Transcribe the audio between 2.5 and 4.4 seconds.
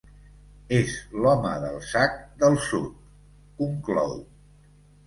sud —conclou—.